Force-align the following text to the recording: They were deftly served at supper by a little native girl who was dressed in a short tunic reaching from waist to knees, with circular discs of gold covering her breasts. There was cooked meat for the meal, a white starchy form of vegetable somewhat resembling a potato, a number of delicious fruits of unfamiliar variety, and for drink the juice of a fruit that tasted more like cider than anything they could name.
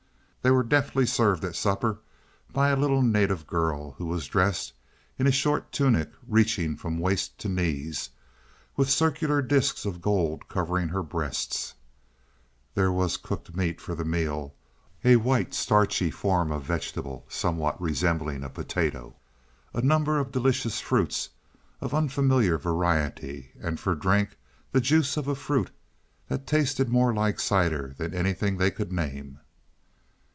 They 0.43 0.49
were 0.49 0.63
deftly 0.63 1.05
served 1.05 1.45
at 1.45 1.55
supper 1.55 1.99
by 2.51 2.69
a 2.69 2.75
little 2.75 3.03
native 3.03 3.45
girl 3.45 3.91
who 3.91 4.07
was 4.07 4.25
dressed 4.25 4.73
in 5.19 5.27
a 5.27 5.31
short 5.31 5.71
tunic 5.71 6.09
reaching 6.27 6.75
from 6.75 6.97
waist 6.97 7.37
to 7.41 7.47
knees, 7.47 8.09
with 8.75 8.89
circular 8.89 9.43
discs 9.43 9.85
of 9.85 10.01
gold 10.01 10.47
covering 10.49 10.87
her 10.89 11.03
breasts. 11.03 11.75
There 12.73 12.91
was 12.91 13.17
cooked 13.17 13.55
meat 13.55 13.79
for 13.79 13.93
the 13.93 14.03
meal, 14.03 14.55
a 15.05 15.17
white 15.17 15.53
starchy 15.53 16.09
form 16.09 16.51
of 16.51 16.63
vegetable 16.63 17.23
somewhat 17.29 17.79
resembling 17.79 18.43
a 18.43 18.49
potato, 18.49 19.15
a 19.75 19.81
number 19.83 20.17
of 20.17 20.31
delicious 20.31 20.79
fruits 20.81 21.29
of 21.81 21.93
unfamiliar 21.93 22.57
variety, 22.57 23.51
and 23.61 23.79
for 23.79 23.93
drink 23.93 24.37
the 24.71 24.81
juice 24.81 25.17
of 25.17 25.27
a 25.27 25.35
fruit 25.35 25.69
that 26.29 26.47
tasted 26.47 26.89
more 26.89 27.13
like 27.13 27.39
cider 27.39 27.93
than 27.99 28.15
anything 28.15 28.57
they 28.57 28.71
could 28.71 28.91
name. 28.91 29.37